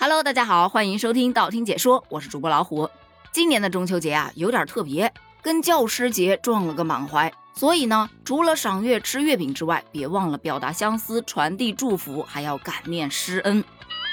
[0.00, 2.88] Hello，大家好，欢迎收听道听解说，我是主播老虎。
[3.32, 7.32] 今年的中秋节啊，有点特别，跟教师节撞了个满怀。
[7.52, 13.64] 所以呢，除了赏月吃月饼之外，别忘了表达相思、传递祝福，还要感念师恩。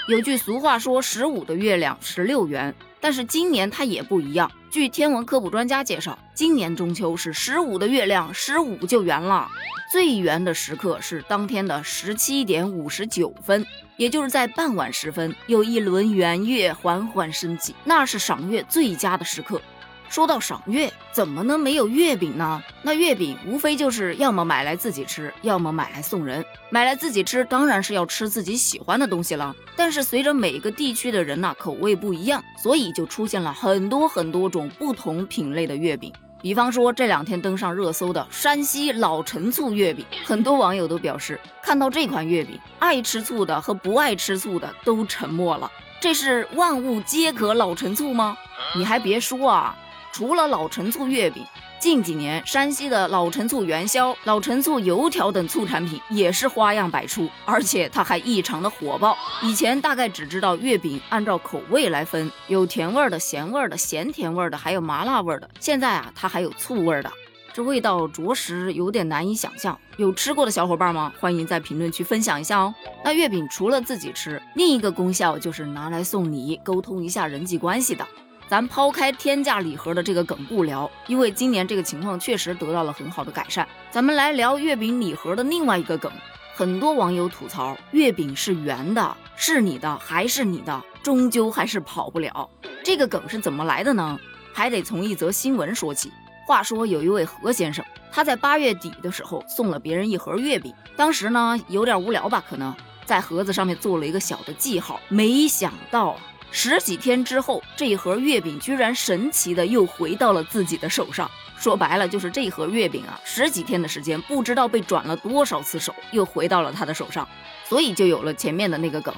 [0.07, 4.51] 有句俗话说：“十五的月亮十六圆。”但是今年它也不一样。
[4.71, 9.47] 据天文科普专家介绍，今年中秋是十五的月亮十五就圆了。
[9.91, 13.63] 最圆的时刻是当天的十七点五十九分，
[13.97, 19.61] 也就是在傍晚时分，有一轮圆月缓缓升起，那是赏月最佳的时刻。
[20.07, 22.61] 说到赏月，怎么能没有月饼呢？
[22.83, 26.45] 那月饼无非就是要么买来自己吃，要么买来送人。
[26.69, 29.55] 买来自己吃，当然是要吃自己喜欢的东西了。
[29.75, 36.13] 但是随着每个地区的人呐口味不一样，所以就出现了很多很多种不同品类的月饼。
[36.45, 45.71] 比方说这两天登上热搜的山西老陈醋月饼，很多网友都表示，看到这款月饼，爱吃醋的和不爱吃醋的都沉默了。
[45.99, 48.37] 这是万物皆可老陈醋吗？
[48.75, 49.75] 你还别说啊！
[50.13, 51.43] 除了老陈醋月饼，
[51.79, 59.15] 近几年山西的老陈醋元宵、老陈醋油条等醋产品也是花样百出，而且它还异常的火爆。
[59.43, 65.49] 以前大概只知道月饼按照口味来分，有甜味的、咸味的、咸甜味的，还有麻辣味的。
[65.59, 67.11] 现在啊，它还有醋味的，
[67.53, 69.77] 这味道着实有点难以想象。
[69.97, 71.13] 有吃过的小伙伴吗？
[71.19, 72.73] 欢迎在评论区分享一下哦。
[73.03, 78.05] 那月饼除了自己吃，另一个功效就是拿来送礼，沟通一下人际关系的。
[78.47, 83.67] 咱抛开天价礼盒的这个梗不聊，因为今年这个情况确实得到了很好的改善。
[83.89, 86.11] 咱们来聊月饼礼盒的另外一个梗，
[86.53, 92.47] 很多网友吐槽月饼是圆的，是你的还是你的，终究还是跑不了。
[92.83, 94.19] 这个梗是怎么来的呢？
[94.53, 96.11] 还得从一则新闻说起。
[96.47, 102.71] 话说有一位何先生，他在八月底的时候送了别人一盒月饼，当时呢有点无聊吧，可能
[103.05, 106.15] 在盒子上面做了一个小的记号，没想到。
[106.51, 111.29] 十几天之后，这一盒月饼居然神奇的又回到了自己的手上。
[111.57, 117.27] 说白了，就是这一盒月饼啊，十几天的时间，不知道被转了多少次手，又回到了他的手上。
[117.67, 119.13] 所以就有了前面的那个梗。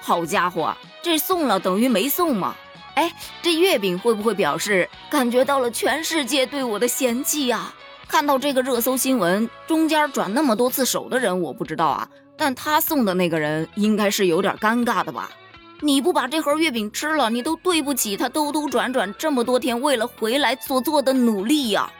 [0.00, 2.54] 好家伙，这送了等于没送嘛？
[2.94, 3.12] 哎，
[3.42, 7.72] 这月饼会不会表示感觉到了全世界对我的嫌弃呀？
[8.08, 15.30] 看到这个热搜新闻，中间转那么多次手的人我不知道啊，但他送的那个人应该是有点尴尬的吧？
[15.82, 21.90] 你不把这盒月饼吃了，你都对不起他兜兜转转这么多天为了回来所做的努力呀！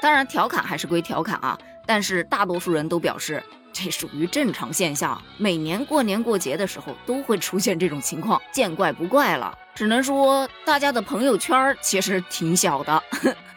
[0.00, 3.42] 当然，调侃还是归调侃啊，但是大多数人都表示
[3.72, 9.56] 这属于正常现象，每年过年过节的时候都会出现这种情况，见怪不怪了。
[9.74, 13.02] 只能说大家的朋友圈其实挺小的，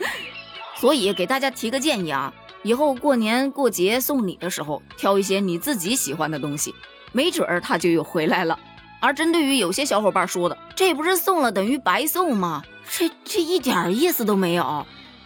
[0.77, 2.33] 所以给大家提个建议啊，
[2.63, 6.73] 以后过年过节送礼的时候，挑一些你自己喜欢的东西，
[7.11, 8.57] 没准儿他就又回来了。
[8.99, 12.63] 而针对于有些小伙伴说的，这不是送了等于白送吗？
[12.89, 14.85] 这这一点意思都没有。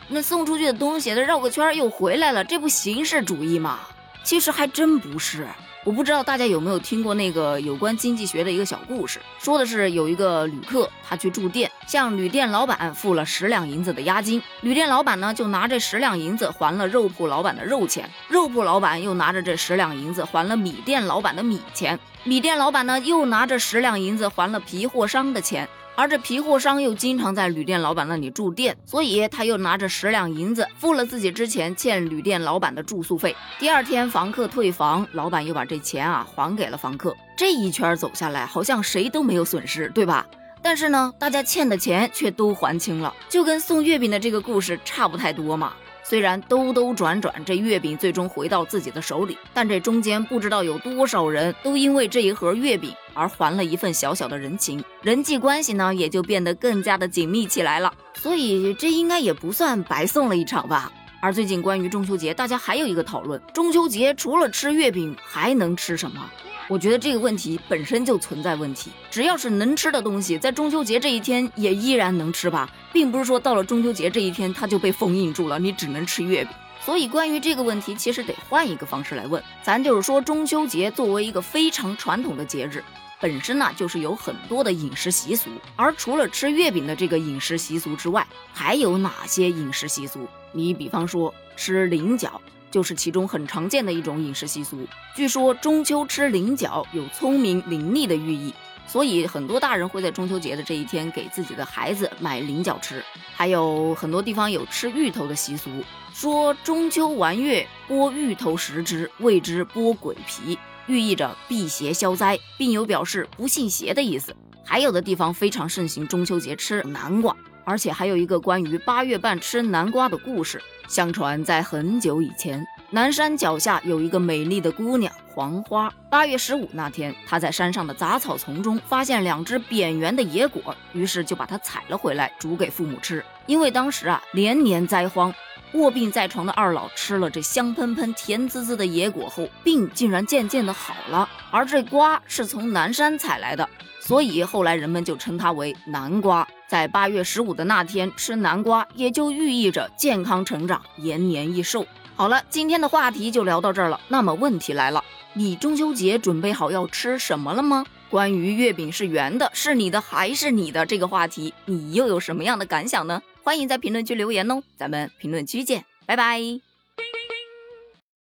[0.10, 3.80] 那送出去的东西，它绕个圈又回来了，这不形式主义吗？
[4.24, 5.48] 其实还真不是。
[5.84, 25.68] 我不知道大家有没有听过那个有关经济学的一个小故事，说的是有一个旅客，他去住店，向旅店老板付了十两银子的押金，旅店老板呢就拿这十两银子还了肉铺老板的肉钱，肉铺老板又拿着这十两银子还了米店老板的米钱，米店老板呢又拿着十两银子还了皮货商的钱。
[25.94, 33.36] 而这皮货商又经常在旅店老板那里住店，所以他又拿着十两银子付了自己之前欠旅店老板的住宿费。
[33.60, 37.16] 第二天房客退房，老板又把这钱啊还给了房客。
[37.38, 40.26] 这一圈走下来，好像谁都没有损失，对吧？
[40.62, 45.74] 但是呢，大家欠的钱却都还清了，就跟送月饼的这个故事差不太多嘛。
[46.04, 57.94] 虽然兜兜转转，这月饼最终回到自己的手里，但这中间不知道有多少人都因为这一盒月饼而还了一份小小的人情，人际关系呢也就变得更加的紧密起来了。
[58.14, 60.92] 所以这应该也不算白送了一场吧。
[61.22, 66.30] 而最近关于中秋节，大家还有一个讨论：中秋节除了吃月饼还能吃什么？
[66.72, 68.92] 我觉得这个问题本身就存在问题。
[69.10, 76.54] 只要是能吃的东西，在中秋节这一天也依然能吃吧，并不是说到了中秋节这一天它就被封印住了，你只能吃月饼。
[76.80, 79.44] 所以关于这个问题，其实得换一个方式来问。
[79.62, 82.82] 咱就是说，中秋节作为一个非常传统的节日，
[83.22, 85.50] 本身呢就是有很多的饮食习俗。
[85.76, 90.28] 而除了吃月饼的这个饮食习俗之外，还有哪些饮食习俗？
[90.52, 92.42] 你比方说吃菱角。
[92.72, 94.88] 就是其中很常见的一种饮食习俗。
[95.14, 98.54] 据说中秋吃菱角有聪明伶俐的寓意，
[98.88, 103.04] 所以很多大人会在中秋节的这一天给自己的孩子买菱角吃。
[103.36, 105.70] 还有很多地方有吃芋头的习俗，
[106.14, 110.58] 说中秋玩月剥芋头食之，谓之剥鬼皮，
[110.92, 114.36] 寓意着辟邪消灾，并有表示不信邪的意思。
[114.66, 117.34] 还有的地方非常盛行中秋节吃南瓜，
[117.64, 120.62] 而且还有一个关于八月半吃南瓜的故事。
[120.90, 125.90] 相传在很久以前，南山脚下有一个美丽的姑娘黄花。
[126.10, 133.24] 八月十五那天，她在山上的杂草丛中发现两只扁圆的野果，于是就把它采了回来，煮给父母吃。
[133.46, 135.34] 因为当时啊连年灾荒，
[135.74, 141.28] 卧病在床的二老吃了这香喷喷、甜滋滋的野果后，病竟然渐渐的好了。
[141.50, 143.68] 而这瓜是从南山采来的，
[144.00, 146.48] 所以后来人们就称它为南瓜。
[146.68, 151.86] 在八月十五的那天吃南瓜，也就寓意着健康成长、延年益寿。
[152.16, 154.00] 好了，今天的话题就聊到这儿了。
[154.10, 155.04] 那么问题来了，
[155.34, 157.86] 你中秋节准备好要吃什么了吗？
[158.10, 163.22] 关于月饼是圆的，是你的还是你的这个话题，你又有什么样的感想呢？
[163.44, 166.71] 欢迎在评论区留言哦，咱们评论区见，拜拜。